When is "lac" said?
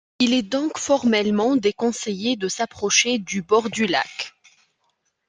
3.85-4.33